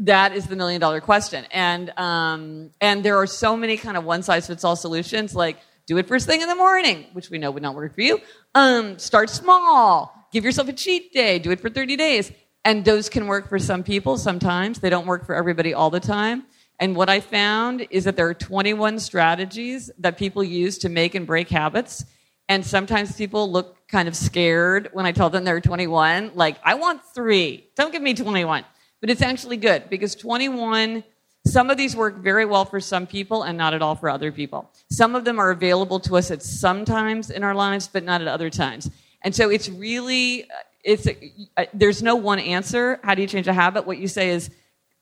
[0.00, 1.46] that is the million dollar question.
[1.50, 5.58] And, um, and there are so many kind of one size fits all solutions, like
[5.86, 8.20] do it first thing in the morning, which we know would not work for you.
[8.54, 10.28] Um, start small.
[10.32, 11.38] Give yourself a cheat day.
[11.38, 12.32] Do it for 30 days.
[12.64, 14.78] And those can work for some people sometimes.
[14.78, 16.44] They don't work for everybody all the time.
[16.78, 21.14] And what I found is that there are 21 strategies that people use to make
[21.14, 22.04] and break habits.
[22.48, 26.32] And sometimes people look kind of scared when I tell them they're 21.
[26.34, 27.68] Like, I want three.
[27.76, 28.64] Don't give me 21.
[29.02, 31.02] But it's actually good because 21,
[31.44, 34.30] some of these work very well for some people and not at all for other
[34.30, 34.70] people.
[34.92, 38.22] Some of them are available to us at some times in our lives, but not
[38.22, 38.88] at other times.
[39.22, 40.46] And so it's really,
[40.84, 41.08] it's,
[41.56, 43.00] uh, there's no one answer.
[43.02, 43.88] How do you change a habit?
[43.88, 44.50] What you say is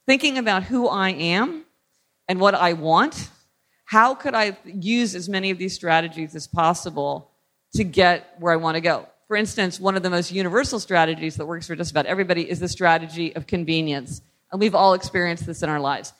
[0.06, 1.66] thinking about who I am
[2.26, 3.28] and what I want.
[3.84, 7.32] How could I use as many of these strategies as possible
[7.74, 9.08] to get where I want to go?
[9.30, 12.58] For instance, one of the most universal strategies that works for just about everybody is
[12.58, 14.22] the strategy of convenience.
[14.50, 16.12] And we've all experienced this in our lives.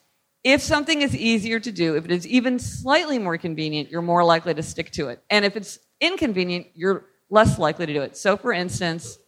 [0.44, 4.22] If something is easier to do, if it is even slightly more convenient, you're more
[4.22, 5.20] likely to stick to it.
[5.28, 8.16] And if it's inconvenient, you're less likely to do it.
[8.16, 9.18] So, for instance,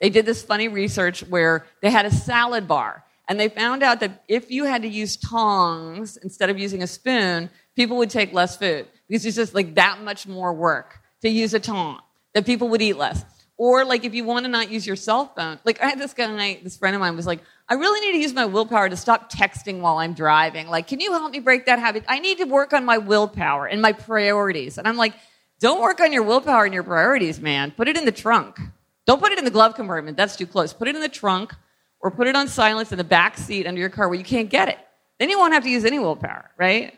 [0.00, 3.02] they did this funny research where they had a salad bar.
[3.28, 6.86] And they found out that if you had to use tongs instead of using a
[6.86, 11.28] spoon, people would take less food because it's just like that much more work to
[11.28, 12.02] use a tong
[12.38, 13.24] that people would eat less.
[13.56, 16.14] Or like if you want to not use your cell phone, like I had this
[16.14, 18.96] guy, this friend of mine was like, I really need to use my willpower to
[18.96, 20.68] stop texting while I'm driving.
[20.68, 22.04] Like, can you help me break that habit?
[22.06, 24.78] I need to work on my willpower and my priorities.
[24.78, 25.14] And I'm like,
[25.58, 27.72] don't work on your willpower and your priorities, man.
[27.72, 28.60] Put it in the trunk.
[29.04, 30.16] Don't put it in the glove compartment.
[30.16, 30.72] That's too close.
[30.72, 31.52] Put it in the trunk
[31.98, 34.48] or put it on silence in the back seat under your car where you can't
[34.48, 34.78] get it.
[35.18, 36.97] Then you won't have to use any willpower, right?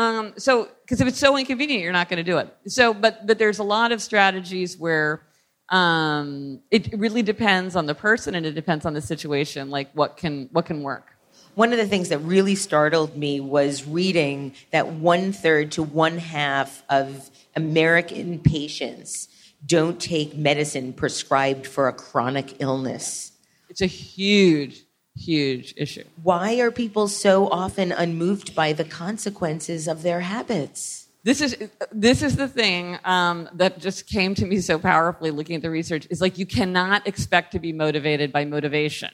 [0.00, 2.48] Um, so, because if it's so inconvenient, you're not going to do it.
[2.66, 5.20] So, but but there's a lot of strategies where
[5.68, 9.68] um, it really depends on the person and it depends on the situation.
[9.68, 11.06] Like what can what can work.
[11.54, 16.16] One of the things that really startled me was reading that one third to one
[16.16, 19.28] half of American patients
[19.66, 23.32] don't take medicine prescribed for a chronic illness.
[23.68, 24.82] It's a huge
[25.16, 26.04] huge issue.
[26.22, 31.08] Why are people so often unmoved by the consequences of their habits?
[31.22, 31.56] This is
[31.92, 35.70] this is the thing um, that just came to me so powerfully looking at the
[35.70, 36.06] research.
[36.08, 39.10] Is like you cannot expect to be motivated by motivation,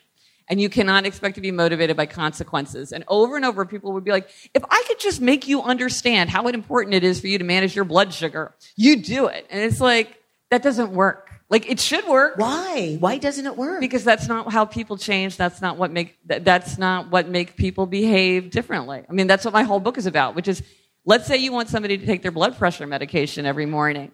[0.49, 2.93] and you cannot expect to be motivated by consequences.
[2.93, 6.31] And over and over, people would be like, "If I could just make you understand
[6.31, 9.61] how important it is for you to manage your blood sugar, you do it." And
[9.61, 12.39] it's like that doesn't work like it should work.
[12.39, 12.97] Why?
[12.99, 13.81] Why doesn't it work?
[13.81, 15.37] Because that's not how people change.
[15.37, 19.05] That's not what make that's not what make people behave differently.
[19.09, 20.63] I mean, that's what my whole book is about, which is
[21.05, 24.11] let's say you want somebody to take their blood pressure medication every morning.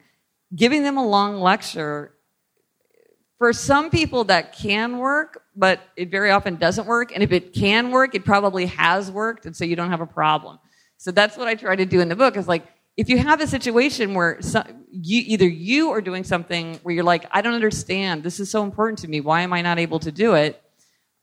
[0.55, 2.13] Giving them a long lecture
[3.39, 7.13] for some people that can work, but it very often doesn't work.
[7.13, 10.07] And if it can work, it probably has worked, and so you don't have a
[10.07, 10.59] problem.
[10.99, 12.67] So that's what I try to do in the book is like
[12.97, 14.39] if you have a situation where
[14.91, 18.63] you, either you are doing something where you're like, I don't understand, this is so
[18.63, 20.63] important to me, why am I not able to do it?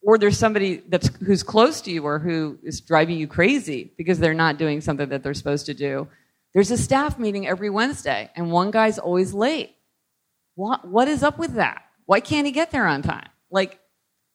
[0.02, 4.18] Or there's somebody that's who's close to you or who is driving you crazy because
[4.18, 6.08] they're not doing something that they're supposed to do.
[6.54, 9.76] There's a staff meeting every Wednesday, and one guy's always late.
[10.56, 11.84] What, what is up with that?
[12.06, 13.30] Why can't he get there on time?
[13.52, 13.80] Like,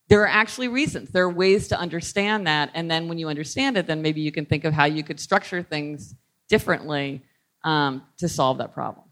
[0.09, 1.11] there are actually reasons.
[1.11, 2.70] There are ways to understand that.
[2.74, 5.18] And then when you understand it, then maybe you can think of how you could
[5.18, 6.14] structure things
[6.49, 7.22] differently
[7.62, 9.05] um, to solve that problem.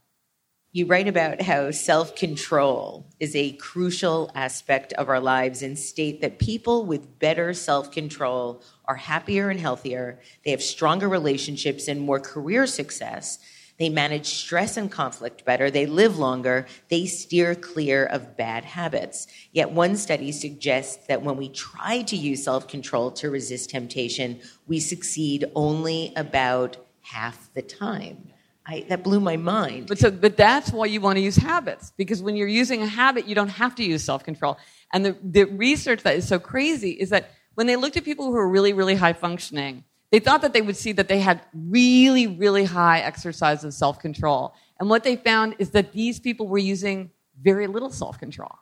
[0.74, 6.22] You write about how self control is a crucial aspect of our lives and state
[6.22, 10.18] that people with better self control are happier and healthier.
[10.46, 13.38] They have stronger relationships and more career success.
[13.78, 15.70] They manage stress and conflict better.
[15.70, 16.66] They live longer.
[16.88, 19.26] They steer clear of bad habits.
[19.52, 24.40] Yet one study suggests that when we try to use self control to resist temptation,
[24.66, 28.28] we succeed only about half the time.
[28.64, 29.88] I, that blew my mind.
[29.88, 32.86] But so, but that's why you want to use habits because when you're using a
[32.86, 34.56] habit, you don't have to use self control.
[34.92, 38.26] And the, the research that is so crazy is that when they looked at people
[38.26, 41.40] who are really, really high functioning, they thought that they would see that they had
[41.54, 44.54] really, really high exercise of self control.
[44.78, 48.54] And what they found is that these people were using very little self control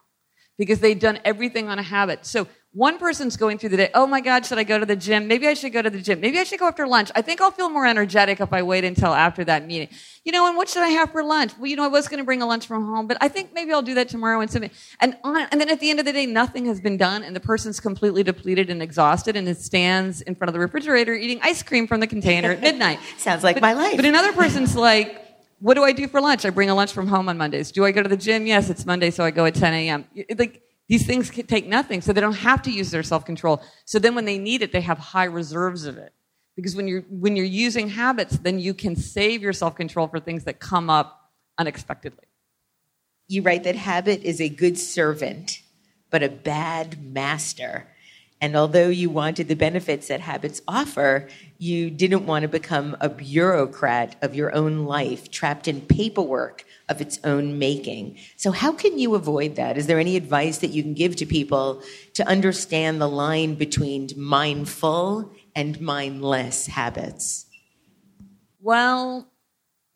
[0.57, 2.25] because they'd done everything on a habit.
[2.25, 4.95] So one person's going through the day, oh my God, should I go to the
[4.95, 5.27] gym?
[5.27, 6.21] Maybe I should go to the gym.
[6.21, 7.11] Maybe I should go after lunch.
[7.17, 9.89] I think I'll feel more energetic if I wait until after that meeting.
[10.25, 11.53] You know, and what should I have for lunch?
[11.59, 13.53] Well, you know, I was going to bring a lunch from home, but I think
[13.55, 14.71] maybe I'll do that tomorrow and something.
[15.01, 17.35] And on, and then at the end of the day, nothing has been done and
[17.35, 21.41] the person's completely depleted and exhausted and it stands in front of the refrigerator eating
[21.43, 23.01] ice cream from the container at midnight.
[23.19, 23.97] Sounds like but, my life.
[23.97, 25.27] But another person's like,
[25.59, 26.45] what do I do for lunch?
[26.45, 27.73] I bring a lunch from home on Mondays.
[27.73, 28.47] Do I go to the gym?
[28.47, 30.05] Yes, it's Monday, so I go at 10 a.m.
[30.39, 33.63] Like, these things can take nothing, so they don't have to use their self control.
[33.85, 36.13] So then when they need it, they have high reserves of it.
[36.57, 40.19] Because when you're, when you're using habits, then you can save your self control for
[40.19, 42.25] things that come up unexpectedly.
[43.29, 45.63] You write that habit is a good servant,
[46.11, 47.87] but a bad master.
[48.41, 51.29] And although you wanted the benefits that habits offer,
[51.59, 57.03] you didn't want to become a bureaucrat of your own life, trapped in paperwork of
[57.03, 58.19] its own making.
[58.37, 59.77] So, how can you avoid that?
[59.77, 61.83] Is there any advice that you can give to people
[62.15, 67.47] to understand the line between mindful and mindless habits?
[68.61, 69.31] Well,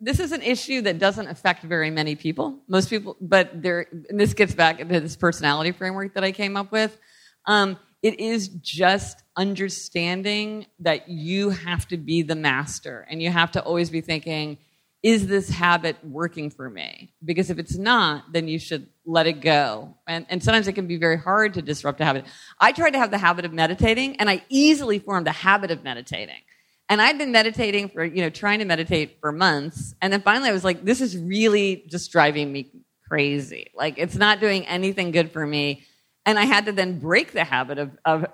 [0.01, 2.61] this is an issue that doesn't affect very many people.
[2.69, 6.59] Most people, but there, and this gets back into this personality framework that I came
[6.59, 6.99] up with.
[7.47, 13.51] Um, it is just understanding that you have to be the master and you have
[13.53, 14.59] to always be thinking,
[15.03, 17.15] is this habit working for me?
[17.25, 19.97] Because if it's not, then you should let it go.
[20.07, 22.27] And, and sometimes it can be very hard to disrupt a habit.
[22.61, 25.83] I tried to have the habit of meditating, and I easily formed a habit of
[25.83, 26.43] meditating.
[26.91, 29.95] And I'd been meditating for, you know, trying to meditate for months.
[30.03, 32.71] And then finally I was like, this is really just driving me
[33.09, 33.71] crazy.
[33.75, 35.85] Like, it's not doing anything good for me.
[36.27, 38.27] And I had to then break the habit of, of,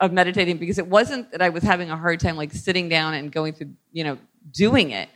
[0.00, 3.14] of meditating because it wasn't that I was having a hard time, like, sitting down
[3.14, 4.18] and going through, you know,
[4.52, 5.08] doing it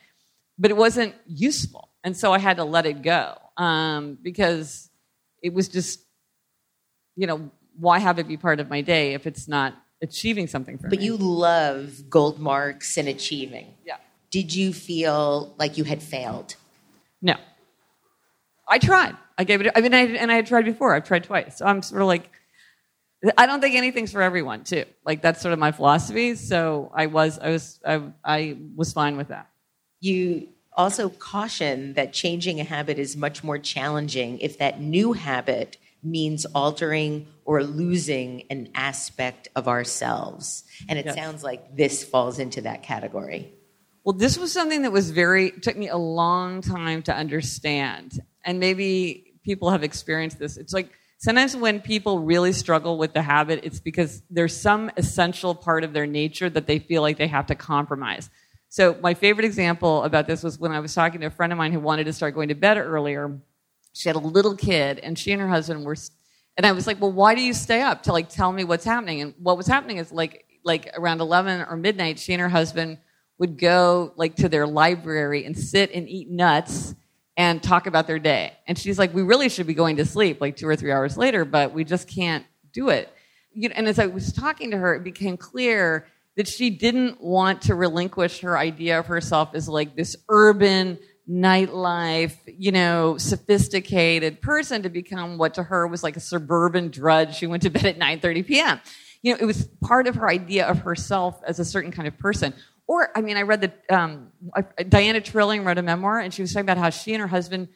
[0.59, 1.89] but it wasn't useful.
[2.05, 4.91] And so I had to let it go um, because
[5.43, 6.01] it was just,
[7.17, 10.79] you know, why have it be part of my day if it's not achieving something
[10.79, 10.97] for but me?
[10.99, 13.75] But you love gold marks and achieving.
[13.85, 13.97] Yeah.
[14.31, 16.55] Did you feel like you had failed?
[17.21, 17.35] No.
[18.69, 19.17] I tried.
[19.39, 19.73] I gave it.
[19.75, 20.95] I mean, I, and I had tried before.
[20.95, 21.59] I've tried twice.
[21.59, 22.31] So I'm sort of like,
[23.39, 24.85] I don't think anything's for everyone, too.
[25.05, 26.35] Like that's sort of my philosophy.
[26.35, 29.49] So I was, I was, I, I was fine with that.
[30.01, 35.77] You also caution that changing a habit is much more challenging if that new habit
[36.03, 40.65] means altering or losing an aspect of ourselves.
[40.89, 41.15] And it yes.
[41.15, 43.53] sounds like this falls into that category.
[44.03, 48.21] Well, this was something that was very, took me a long time to understand.
[48.45, 50.57] And maybe people have experienced this.
[50.57, 55.55] It's like sometimes when people really struggle with the habit, it's because there's some essential
[55.55, 58.31] part of their nature that they feel like they have to compromise.
[58.69, 61.59] So my favorite example about this was when I was talking to a friend of
[61.59, 63.39] mine who wanted to start going to bed earlier.
[63.93, 65.97] She had a little kid, and she and her husband were.
[66.57, 68.85] And I was like, "Well, why do you stay up to like tell me what's
[68.85, 72.49] happening?" And what was happening is like like around eleven or midnight, she and her
[72.49, 72.99] husband
[73.39, 76.95] would go like to their library and sit and eat nuts
[77.37, 78.53] and talk about their day.
[78.67, 81.17] And she's like, "We really should be going to sleep like two or three hours
[81.17, 83.13] later, but we just can't do it."
[83.53, 86.07] You know, and as I was talking to her, it became clear
[86.37, 92.37] that she didn't want to relinquish her idea of herself as like this urban nightlife,
[92.47, 97.37] you know, sophisticated person to become what to her was like a suburban drudge.
[97.37, 98.81] She went to bed at 9:30 p.m.
[99.23, 102.19] You know, it was part of her idea of herself as a certain kind of
[102.19, 102.55] person.
[102.87, 104.33] Or, I mean, I read that um,
[104.89, 107.69] Diana Trilling wrote a memoir, and she was talking about how she and her husband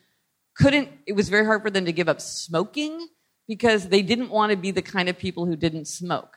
[0.56, 0.90] couldn't.
[1.06, 3.06] It was very hard for them to give up smoking
[3.46, 6.36] because they didn't want to be the kind of people who didn't smoke.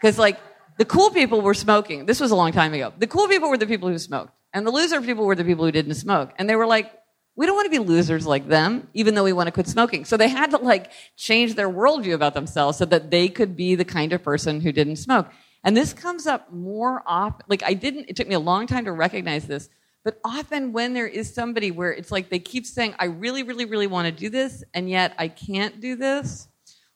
[0.00, 0.40] Because, like,
[0.78, 2.06] the cool people were smoking.
[2.06, 2.92] This was a long time ago.
[2.98, 4.32] The cool people were the people who smoked.
[4.52, 6.32] And the loser people were the people who didn't smoke.
[6.38, 6.90] And they were like,
[7.36, 10.04] we don't want to be losers like them, even though we want to quit smoking.
[10.04, 13.74] So they had to like change their worldview about themselves so that they could be
[13.76, 15.28] the kind of person who didn't smoke.
[15.62, 17.44] And this comes up more often.
[17.48, 19.68] Like I didn't, it took me a long time to recognize this,
[20.04, 23.66] but often when there is somebody where it's like they keep saying, I really, really,
[23.66, 26.48] really want to do this, and yet I can't do this.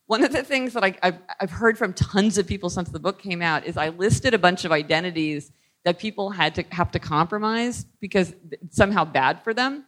[0.07, 2.99] One of the things that I, have I've heard from tons of people since the
[2.99, 5.51] book came out is I listed a bunch of identities
[5.85, 8.35] that people had to have to compromise because
[8.71, 9.85] somehow bad for them.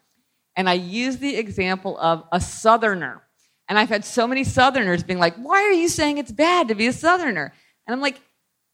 [0.55, 3.22] And I used the example of a Southerner.
[3.68, 6.74] And I've had so many Southerners being like, why are you saying it's bad to
[6.74, 7.53] be a Southerner?
[7.87, 8.20] And I'm like,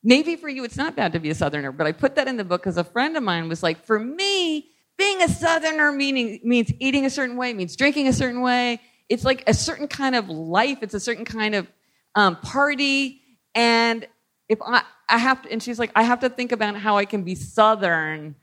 [0.04, 2.36] Maybe for you it's not bad to be a Southerner, but I put that in
[2.36, 6.40] the book because a friend of mine was like, for me, being a Southerner meaning,
[6.42, 8.80] means eating a certain way, means drinking a certain way.
[9.08, 10.78] It's like a certain kind of life.
[10.82, 11.66] It's a certain kind of
[12.14, 13.20] um, party.
[13.54, 14.06] And
[14.48, 17.04] if I, I have to, and she's like, I have to think about how I
[17.04, 18.34] can be Southern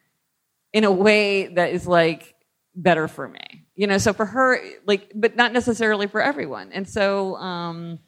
[0.72, 2.36] in a way that is like
[2.76, 3.66] better for me.
[3.76, 6.72] You know, so for her, like, but not necessarily for everyone.
[6.74, 8.00] And so, um,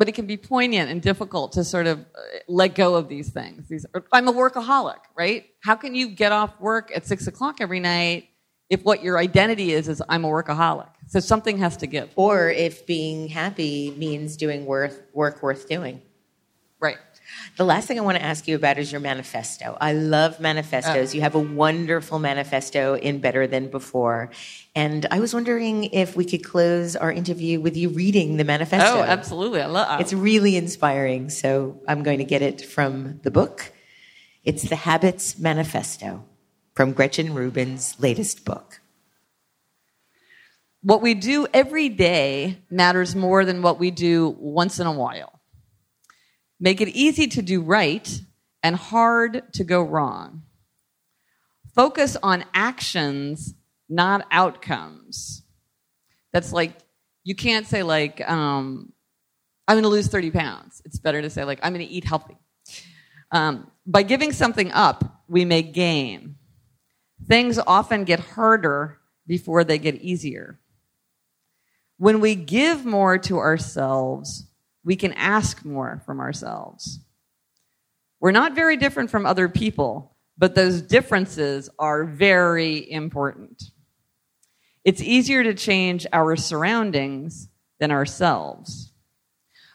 [0.00, 3.28] but it can be poignant and difficult to sort of uh, let go of these
[3.28, 3.68] things.
[3.68, 3.84] These,
[4.14, 5.44] I'm a workaholic, right?
[5.62, 8.30] How can you get off work at six o'clock every night
[8.70, 10.88] if what your identity is is I'm a workaholic?
[11.08, 12.08] So something has to give.
[12.16, 16.00] Or if being happy means doing worth, work worth doing.
[17.56, 19.76] The last thing I want to ask you about is your manifesto.
[19.80, 21.12] I love manifestos.
[21.12, 21.14] Oh.
[21.14, 24.30] You have a wonderful manifesto in Better Than Before.
[24.74, 29.00] And I was wondering if we could close our interview with you reading the manifesto.
[29.00, 29.60] Oh, absolutely.
[29.60, 30.02] I love it.
[30.02, 31.28] It's really inspiring.
[31.28, 33.72] So I'm going to get it from the book.
[34.42, 36.24] It's The Habits Manifesto
[36.74, 38.80] from Gretchen Rubin's latest book.
[40.82, 45.39] What we do every day matters more than what we do once in a while.
[46.60, 48.20] Make it easy to do right
[48.62, 50.42] and hard to go wrong.
[51.74, 53.54] Focus on actions,
[53.88, 55.42] not outcomes.
[56.32, 56.72] That's like,
[57.24, 58.92] you can't say, like, um,
[59.66, 60.82] I'm going to lose 30 pounds.
[60.84, 62.36] It's better to say, like, I'm going to eat healthy.
[63.32, 66.36] Um, by giving something up, we may gain.
[67.26, 70.58] Things often get harder before they get easier.
[71.96, 74.49] When we give more to ourselves,
[74.84, 77.00] we can ask more from ourselves.
[78.20, 83.62] We're not very different from other people, but those differences are very important.
[84.84, 88.92] It's easier to change our surroundings than ourselves.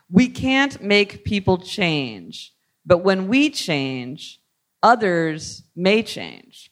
[0.10, 2.54] We can't make people change,
[2.86, 4.40] but when we change,
[4.82, 6.72] others may change.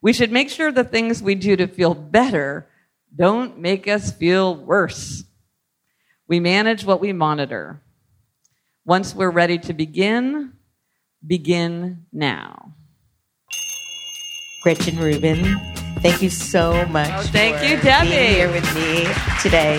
[0.00, 2.68] We should make sure the things we do to feel better
[3.14, 5.24] don't make us feel worse.
[6.28, 7.80] We manage what we monitor.
[8.84, 10.52] Once we're ready to begin,
[11.26, 12.74] begin now.
[14.62, 15.58] Gretchen Rubin,
[16.00, 17.10] thank you so much.
[17.12, 18.10] Oh, thank you, Debbie.
[18.10, 19.06] Being here with me
[19.40, 19.76] today.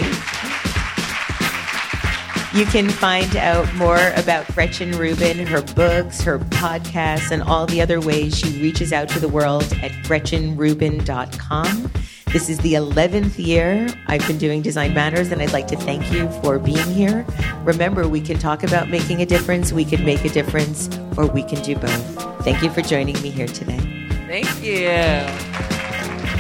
[2.56, 7.80] You can find out more about Gretchen Rubin, her books, her podcasts, and all the
[7.80, 11.92] other ways she reaches out to the world at GretchenRubin.com.
[12.32, 16.12] This is the 11th year I've been doing Design Matters, and I'd like to thank
[16.12, 17.26] you for being here.
[17.64, 21.42] Remember, we can talk about making a difference, we can make a difference, or we
[21.42, 22.44] can do both.
[22.44, 23.80] Thank you for joining me here today.
[24.28, 24.90] Thank you.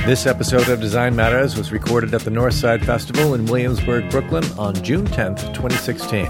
[0.05, 4.75] This episode of Design Matters was recorded at the Northside Festival in Williamsburg, Brooklyn on
[4.83, 6.29] June 10th, 2016.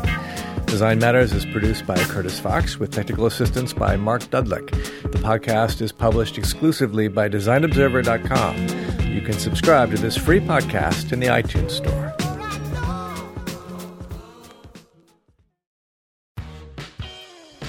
[0.67, 4.69] Design Matters is produced by Curtis Fox with technical assistance by Mark Dudlick.
[5.01, 8.88] The podcast is published exclusively by DesignObserver.com.
[9.19, 12.15] You can subscribe to this free podcast in the iTunes Store.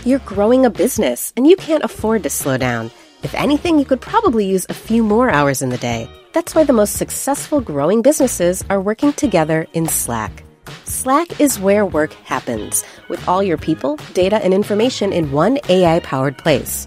[0.05, 2.93] You're growing a business and you can't afford to slow down.
[3.25, 6.09] If anything, you could probably use a few more hours in the day.
[6.35, 10.45] That's why the most successful growing businesses are working together in Slack.
[10.85, 15.99] Slack is where work happens, with all your people, data, and information in one AI
[15.99, 16.87] powered place.